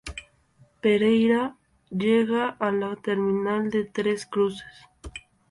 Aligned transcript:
Pereyra 0.81 1.57
llega 1.91 2.49
a 2.57 2.71
la 2.71 2.95
terminal 2.95 3.69
de 3.69 3.85
Tres 3.85 4.25
Cruces. 4.25 4.87